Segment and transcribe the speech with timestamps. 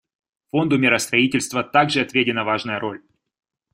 [0.49, 3.03] Фонду миростроительства также отведена важная роль.